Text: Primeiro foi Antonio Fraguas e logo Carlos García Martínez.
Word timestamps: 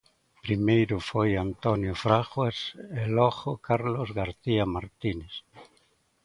Primeiro 0.45 0.95
foi 1.09 1.29
Antonio 1.45 1.93
Fraguas 2.03 2.57
e 3.01 3.03
logo 3.17 3.49
Carlos 3.67 4.09
García 4.19 4.63
Martínez. 4.75 5.33